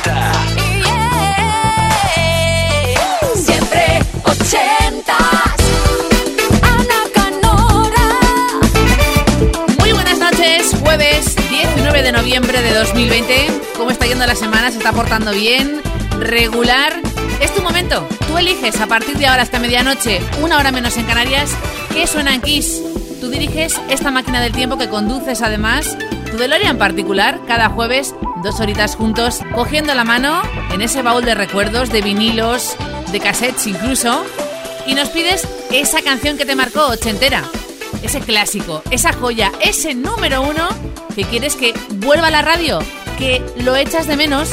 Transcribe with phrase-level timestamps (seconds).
[0.00, 0.32] 80.
[3.34, 5.12] Siempre 80.
[6.62, 8.08] Ana Canora.
[9.78, 13.48] Muy buenas noches, jueves 19 de noviembre de 2020.
[13.76, 14.70] ¿Cómo está yendo la semana?
[14.70, 15.82] ¿Se está portando bien?
[16.18, 16.94] ¿Regular?
[17.40, 18.06] Es tu momento.
[18.26, 21.50] Tú eliges a partir de ahora hasta medianoche, una hora menos en Canarias,
[21.92, 22.80] qué suena en Kiss.
[23.20, 25.98] Tú diriges esta máquina del tiempo que conduces además,
[26.30, 31.24] tu DeLorean en particular, cada jueves, dos horitas juntos, cogiendo la mano en ese baúl
[31.24, 32.76] de recuerdos, de vinilos,
[33.12, 34.24] de cassettes incluso,
[34.86, 37.44] y nos pides esa canción que te marcó ochentera.
[38.02, 40.68] Ese clásico, esa joya, ese número uno
[41.14, 42.78] que quieres que vuelva a la radio,
[43.18, 44.48] que lo echas de menos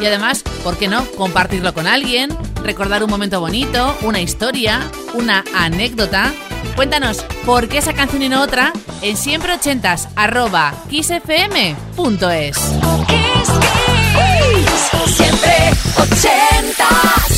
[0.00, 1.04] y además, ¿por qué no?
[1.16, 4.80] Compartirlo con alguien, recordar un momento bonito, una historia,
[5.14, 6.32] una anécdota.
[6.76, 12.56] Cuéntanos por qué esa canción y no otra en siempre ochentas arroba kissfm.es.
[13.06, 13.48] Kiss,
[14.14, 15.16] Kiss.
[15.16, 17.31] Siempre 80.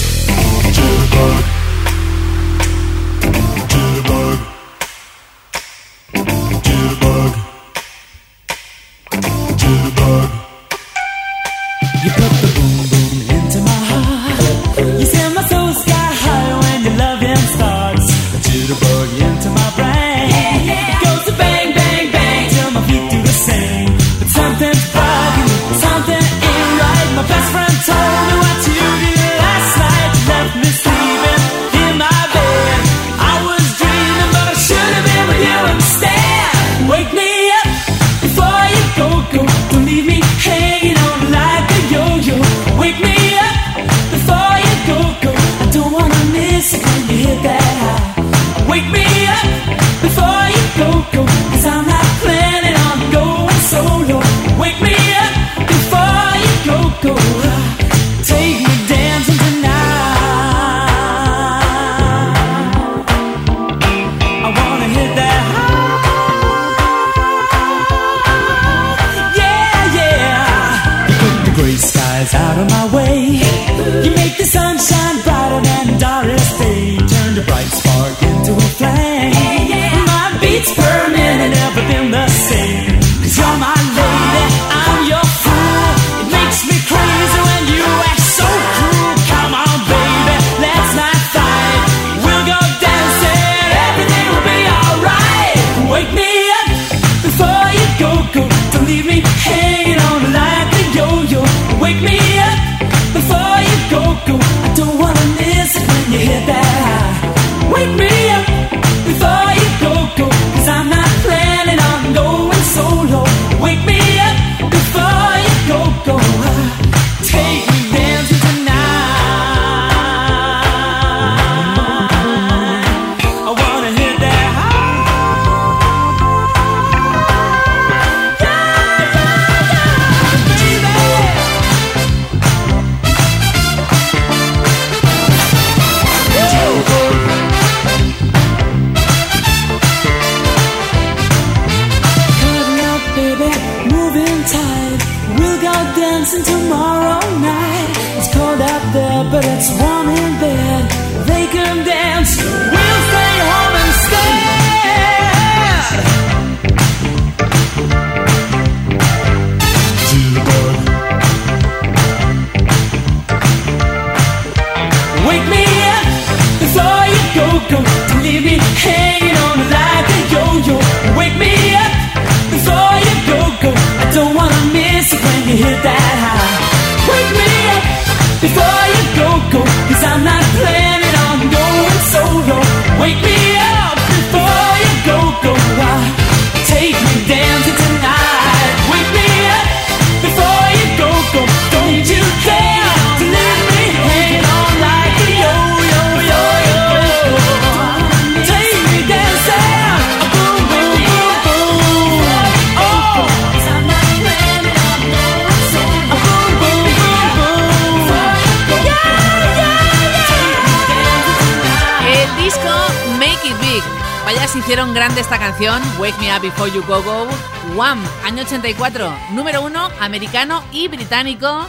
[218.24, 221.68] Año 84, número uno, americano y británico,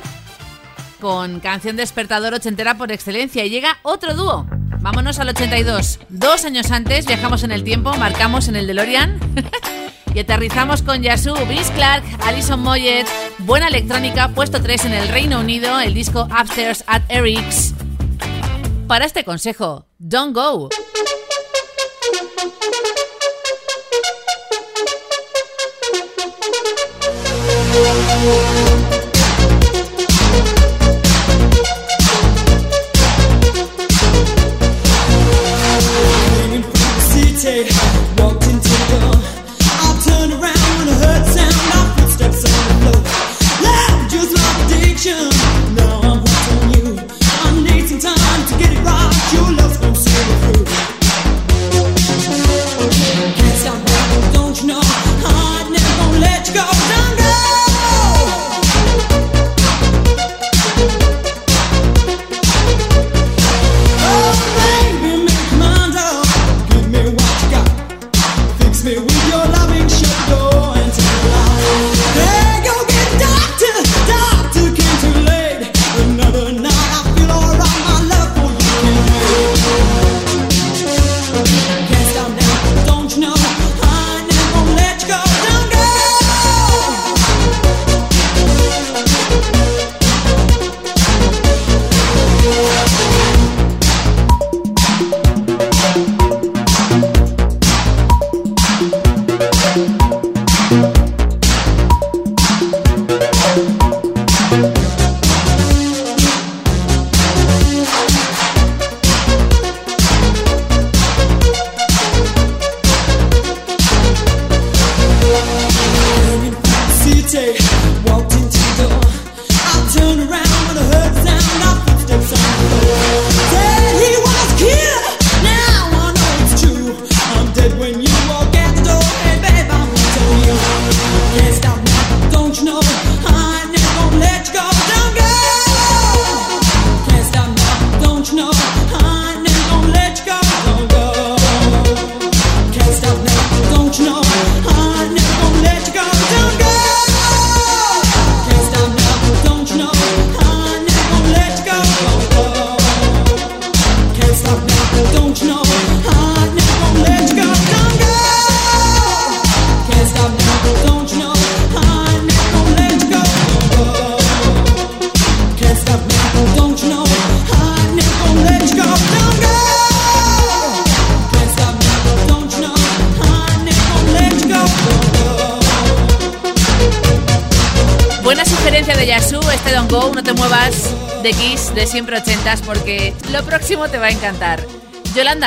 [1.01, 3.43] con canción despertador ochentera por excelencia.
[3.45, 4.47] Y llega otro dúo.
[4.79, 5.99] Vámonos al 82.
[6.09, 9.19] Dos años antes viajamos en el tiempo, marcamos en el DeLorean
[10.13, 13.07] y aterrizamos con Yasu, Vince Clark, Alison Moyet,
[13.39, 17.73] buena electrónica, puesto 3 en el Reino Unido, el disco Upstairs at Eric's.
[18.87, 20.69] Para este consejo, don't go.
[27.75, 28.74] Siempre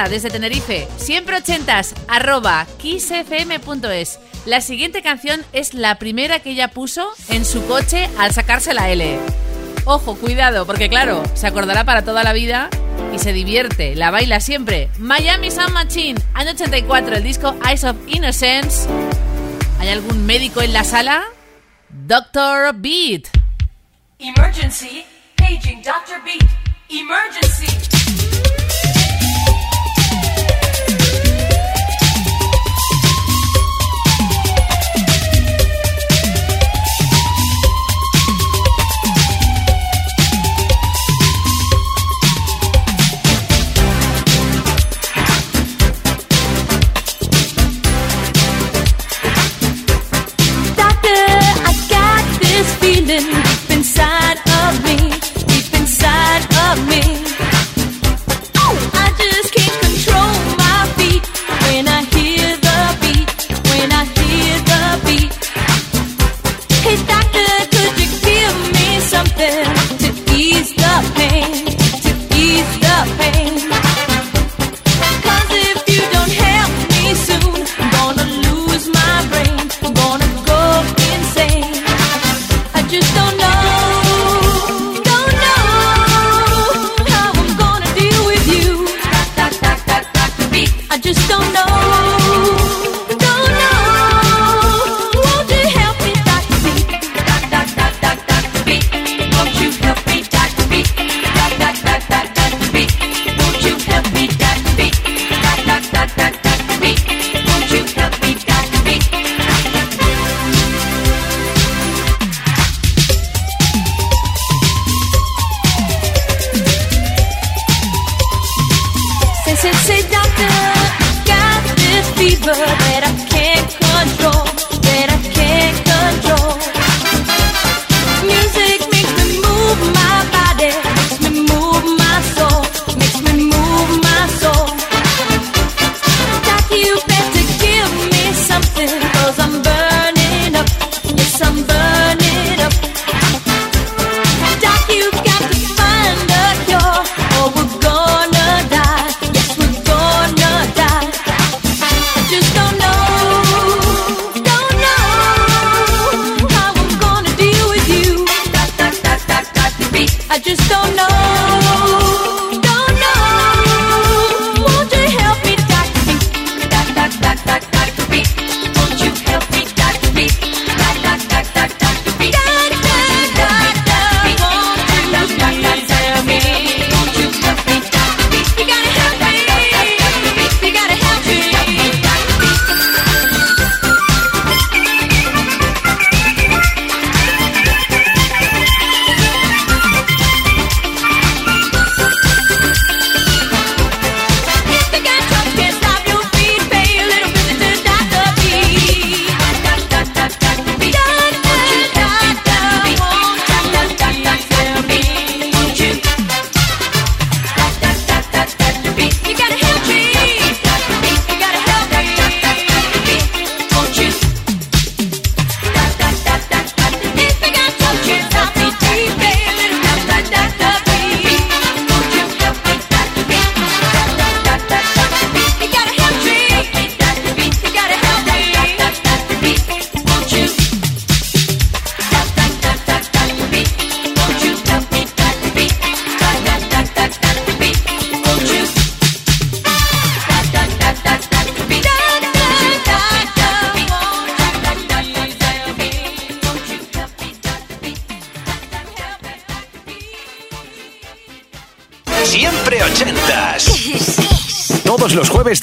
[0.07, 4.21] Desde Tenerife, siempre ochentas, arroba kissfm.es.
[4.47, 8.89] La siguiente canción es la primera que ella puso en su coche al sacarse la
[8.91, 9.19] L.
[9.85, 12.71] Ojo, cuidado, porque claro, se acordará para toda la vida
[13.13, 14.89] y se divierte, la baila siempre.
[14.99, 18.89] Miami Sound Machine, año 84, el disco Eyes of Innocence.
[19.81, 21.25] ¿Hay algún médico en la sala?
[21.89, 23.29] Doctor Beat.
[24.21, 25.05] Emergency
[25.37, 26.23] Paging Dr.
[26.25, 26.49] Beat.
[26.89, 28.58] Emergency.
[53.09, 53.38] standing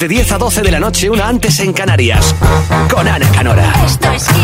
[0.08, 2.34] de 10 a 12 de la noche, una antes en Canarias,
[2.92, 3.72] con Ana Canora.
[3.84, 4.35] Esto es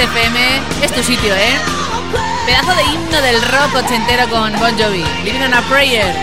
[0.00, 1.56] ochentas, Kiss FM, es tu sitio, ¿eh?
[2.46, 6.14] Pedazo de himno del rock ochentero con Bon Jovi, Living on a Prayer.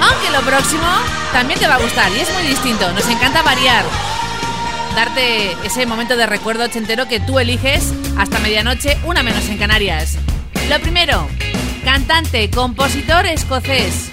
[0.00, 0.86] Aunque lo próximo
[1.32, 3.84] también te va a gustar y es muy distinto, nos encanta variar.
[4.96, 10.16] Darte ese momento de recuerdo ochentero que tú eliges hasta medianoche, una menos en Canarias.
[10.68, 11.28] Lo primero,
[11.84, 14.10] cantante, compositor escocés,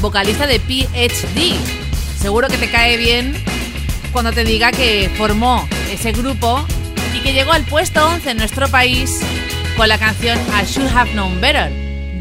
[0.00, 1.56] vocalista de PhD.
[2.20, 3.34] Seguro que te cae bien
[4.12, 6.64] cuando te diga que formó ese grupo
[7.14, 9.20] y que llegó al puesto 11 en nuestro país
[9.76, 11.70] con la canción I Should Have Known Better.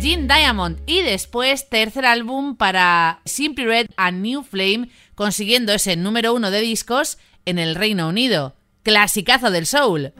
[0.01, 6.33] Jim Diamond y después tercer álbum para Simply Red and New Flame consiguiendo ese número
[6.33, 8.55] uno de discos en el Reino Unido.
[8.83, 10.13] Clasicazo del soul.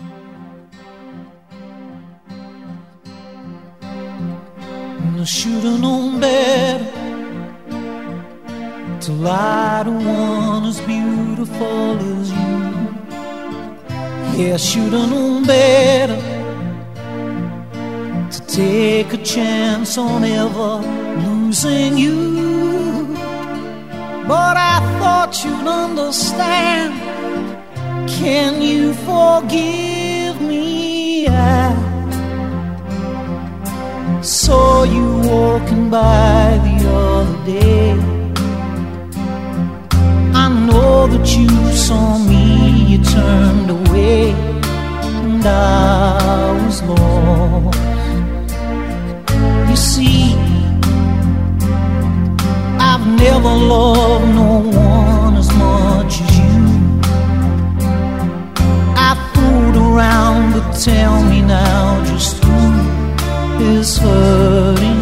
[14.38, 16.20] Yeah, I should have known better
[18.32, 20.78] to take a chance on ever
[21.26, 23.16] losing you.
[24.28, 26.94] But I thought you'd understand.
[28.10, 31.28] Can you forgive me?
[31.28, 31.76] I
[34.22, 38.21] saw you walking by the other day.
[40.82, 41.48] Know that you
[41.88, 42.44] saw me,
[42.92, 47.78] you turned away, and I was lost.
[49.70, 50.34] You see,
[52.90, 54.52] I've never loved no
[54.88, 56.60] one as much as you.
[59.08, 62.60] I fooled around, but tell me now just who
[63.78, 65.01] is hurting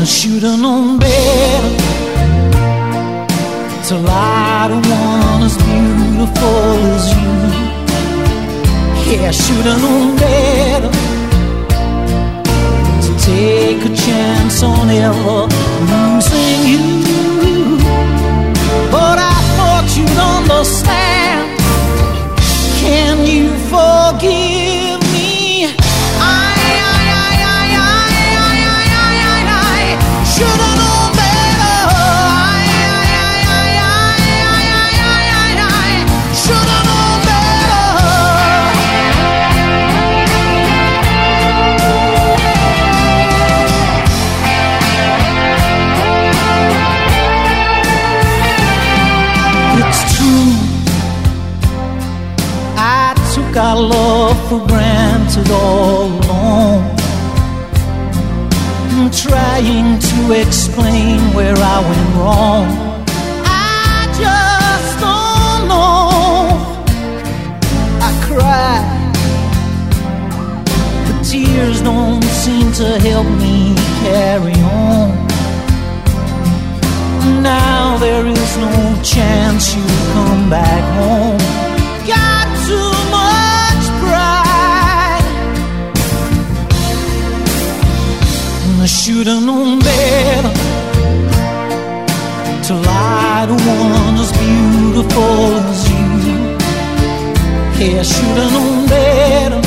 [0.00, 1.76] I should have known better
[3.88, 6.62] to lie to one as beautiful
[6.94, 7.34] as you.
[9.10, 10.90] Yeah, I should have known better
[13.04, 15.48] to take a chance on ever
[15.90, 17.78] losing you.
[18.92, 21.58] But I thought you'd understand.
[22.78, 24.37] Can you forgive
[55.50, 56.80] all along.
[58.90, 62.66] I'm trying to explain where I went wrong.
[63.44, 66.50] I just don't know.
[68.08, 68.80] I cry,
[71.06, 75.28] but tears don't seem to help me carry on.
[77.42, 81.37] Now there is no chance you come back home.
[89.18, 90.52] Should have known better
[92.62, 96.06] to lie to one as beautiful as you.
[97.80, 99.60] Yeah, I should have known better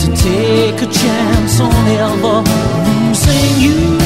[0.00, 2.42] to take a chance on ever
[2.88, 4.05] losing you.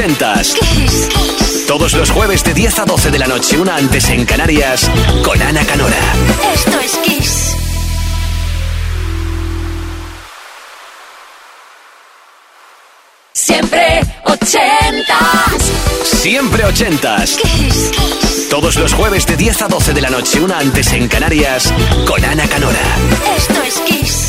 [0.00, 0.56] Ochentas.
[1.66, 4.90] Todos los jueves de 10 a 12 de la noche, una antes en Canarias,
[5.22, 5.98] con Ana Canora.
[6.54, 7.56] Esto es Kiss.
[13.34, 15.70] Siempre ochentas.
[16.04, 17.36] Siempre ochentas.
[17.36, 17.90] Kiss.
[18.48, 21.70] Todos los jueves de 10 a 12 de la noche, una antes en Canarias,
[22.06, 22.80] con Ana Canora.
[23.36, 24.19] Esto es Kiss.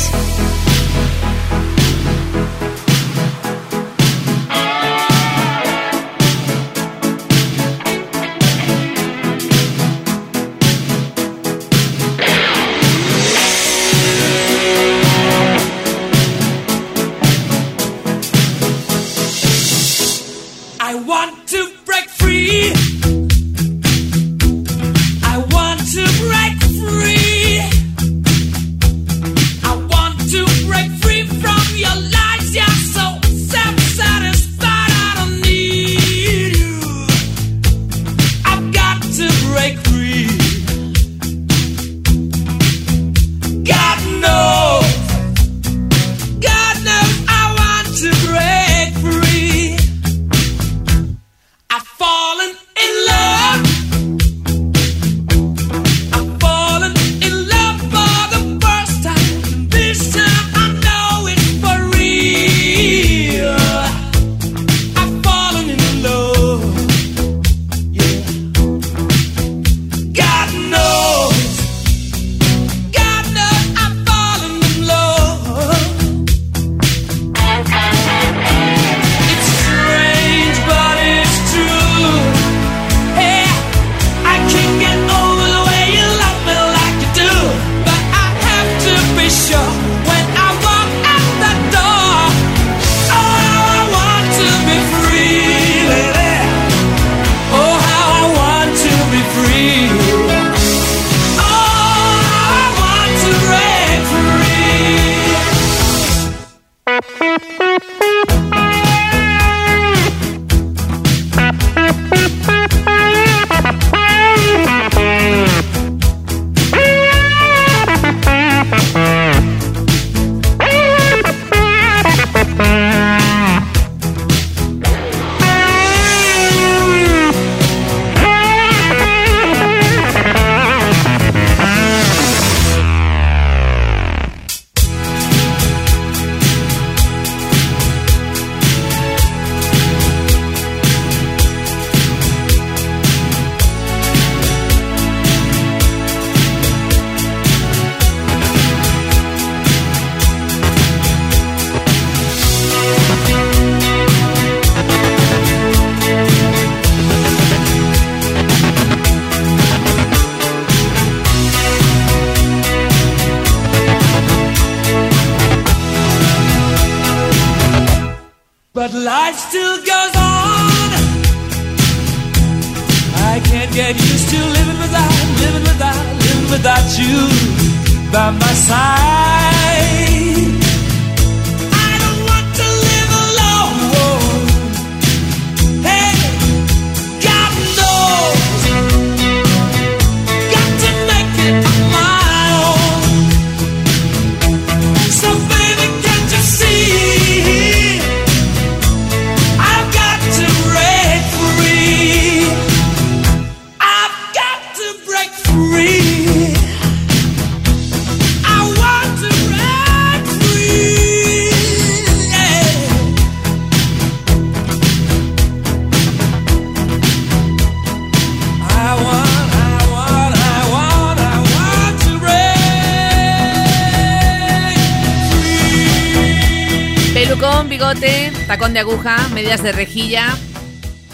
[228.52, 230.26] Tacón de aguja, medias de rejilla,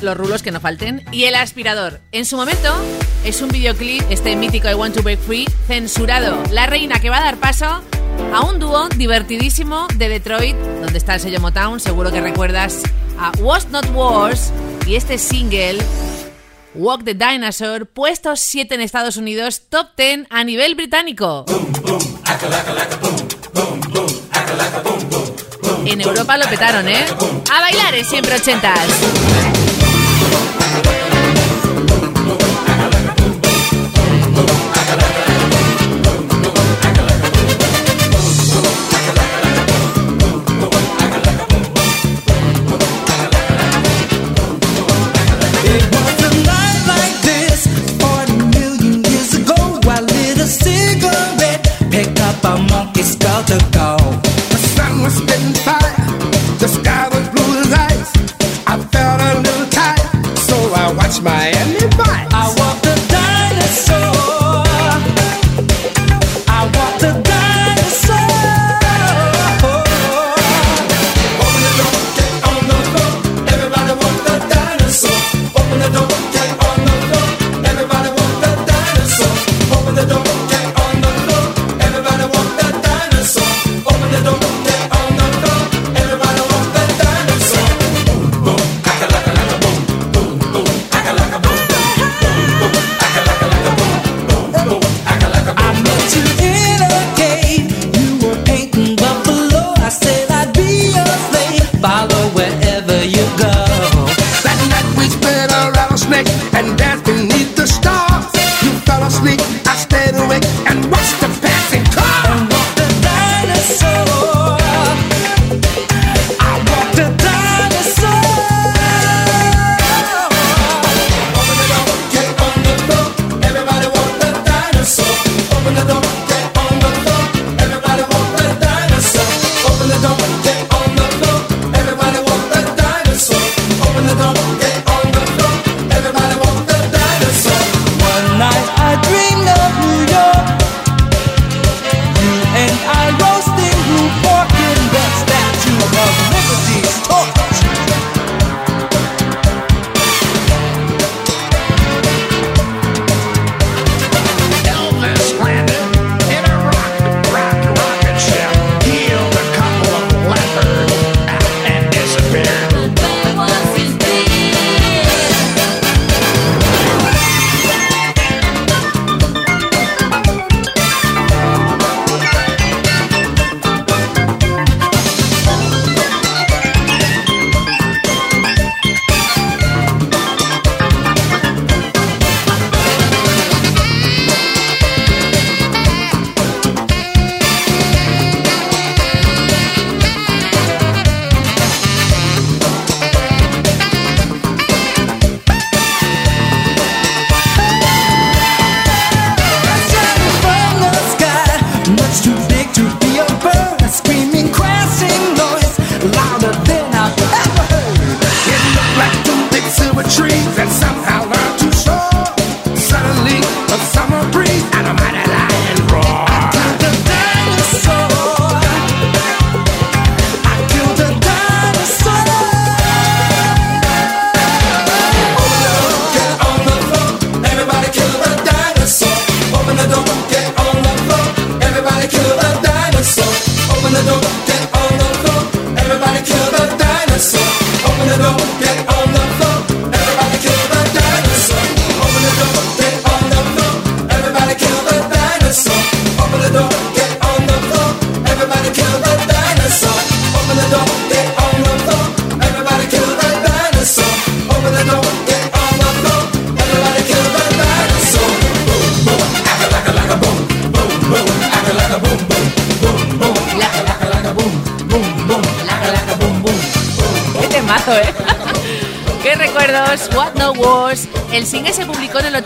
[0.00, 2.00] los rulos que no falten y el aspirador.
[2.10, 2.74] En su momento
[3.24, 6.42] es un videoclip, este mítico I Want to Break Free, censurado.
[6.50, 7.80] La reina que va a dar paso
[8.34, 12.82] a un dúo divertidísimo de Detroit, donde está el sello Motown, seguro que recuerdas
[13.20, 14.52] a Was Not Wars
[14.84, 15.78] y este single
[16.74, 21.44] Walk the Dinosaur, puesto 7 en Estados Unidos, top 10 a nivel británico.
[25.84, 27.06] En Europa lo petaron, ¿eh?
[27.52, 28.78] A bailar en siempre ochentas.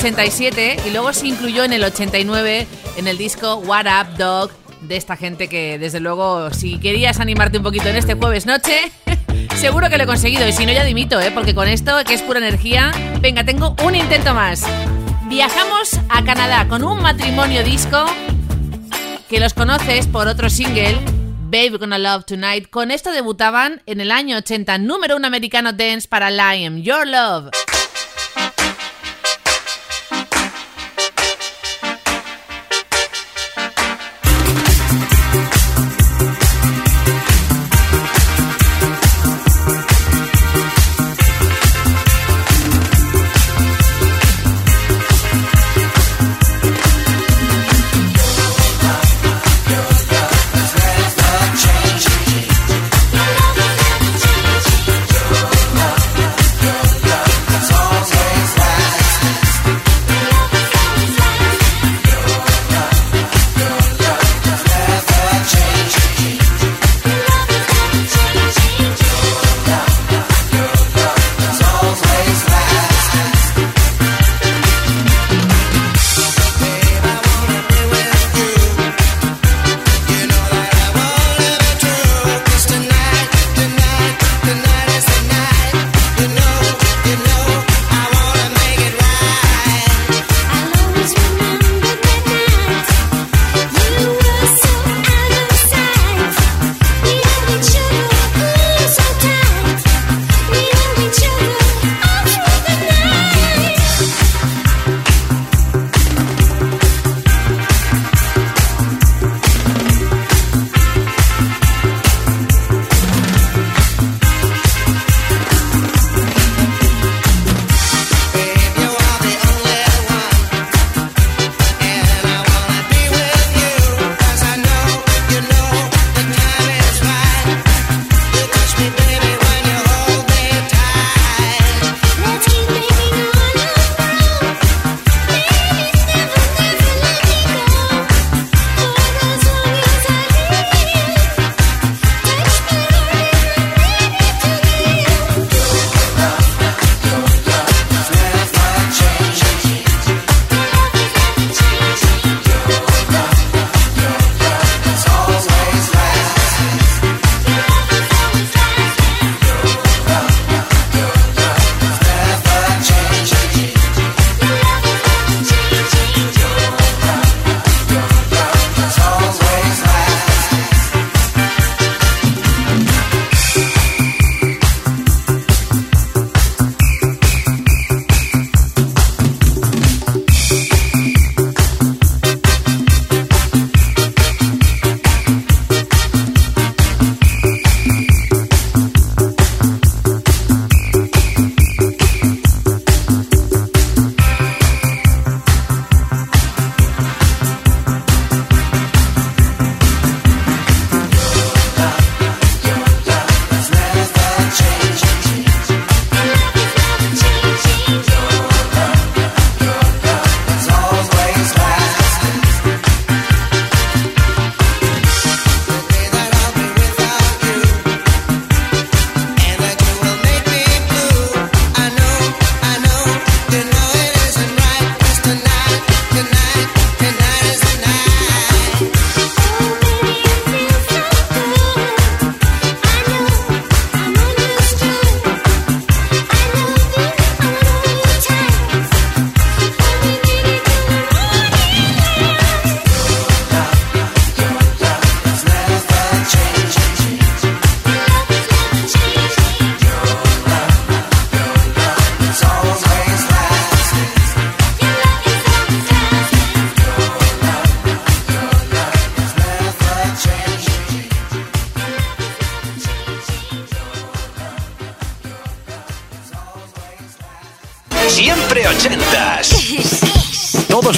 [0.03, 4.97] 87 y luego se incluyó en el 89 en el disco What Up Dog de
[4.97, 8.81] esta gente que desde luego si querías animarte un poquito en este jueves noche,
[9.55, 11.31] seguro que lo he conseguido y si no ya dimito, ¿eh?
[11.33, 14.65] porque con esto que es pura energía, venga, tengo un intento más.
[15.29, 18.05] Viajamos a Canadá con un matrimonio disco
[19.31, 20.99] que los conoces por otro single
[21.45, 22.71] Babe Gonna Love Tonight.
[22.71, 27.53] Con esto debutaban en el año 80, número un americano dance para Lion, Your Love.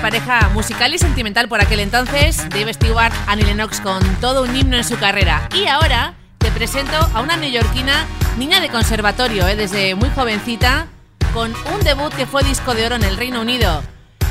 [0.00, 4.78] expareja musical y sentimental por aquel entonces, Dave Stewart, Annie Lennox con todo un himno
[4.78, 5.46] en su carrera.
[5.54, 8.06] Y ahora te presento a una neoyorquina,
[8.38, 10.86] niña de conservatorio, eh, desde muy jovencita,
[11.34, 13.82] con un debut que fue disco de oro en el Reino Unido.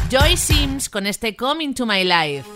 [0.10, 2.50] Joy Sims con este Coming to My Life.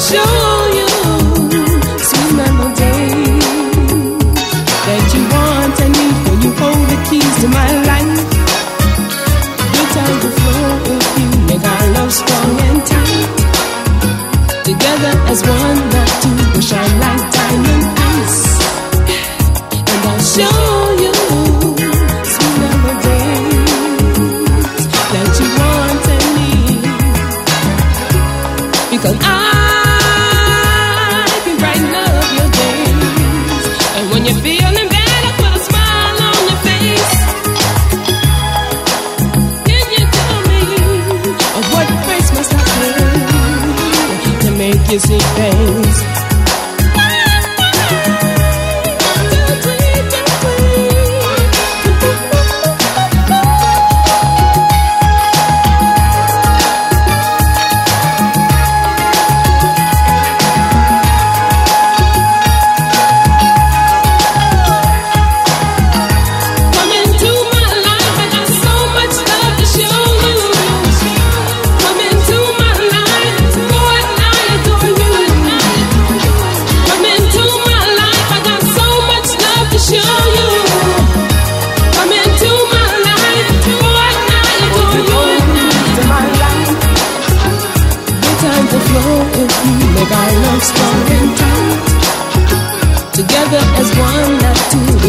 [0.00, 0.43] Show.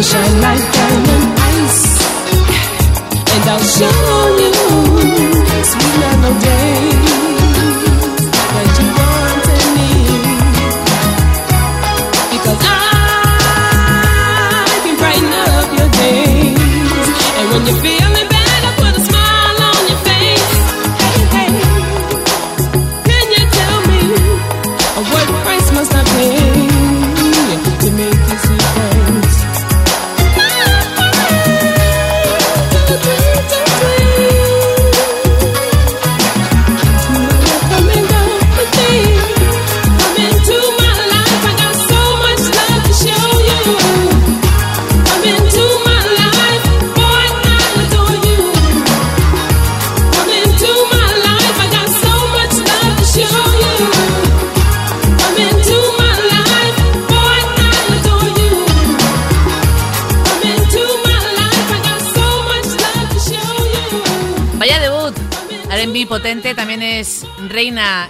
[0.10, 1.28] shine like diamond
[1.58, 1.84] ice,
[3.34, 4.53] and I'll show you
[5.72, 6.95] sweet melody.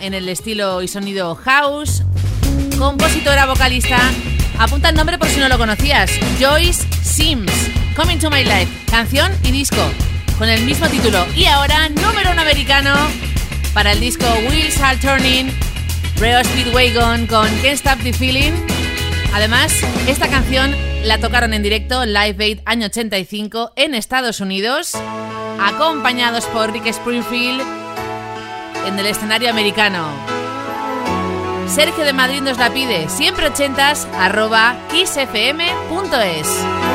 [0.05, 2.03] en el estilo y sonido house,
[2.77, 3.97] compositora, vocalista.
[4.59, 6.11] Apunta el nombre por si no lo conocías.
[6.39, 7.51] Joyce Sims,
[7.95, 9.81] Coming to My Life, canción y disco,
[10.37, 11.25] con el mismo título.
[11.35, 12.93] Y ahora, número uno americano
[13.73, 15.51] para el disco Wheels Are Turning,
[16.17, 18.53] Reo Speedwagon con Can't Stop the Feeling.
[19.33, 19.73] Además,
[20.07, 24.91] esta canción la tocaron en directo Live Aid año 85 en Estados Unidos,
[25.59, 27.85] acompañados por Rick Springfield
[28.85, 30.07] en el escenario americano.
[31.67, 36.94] Sergio de Madrid nos la pide, siempre ochentas, arroba kissfm.es.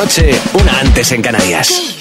[0.00, 1.99] noche, una antes en Canarias.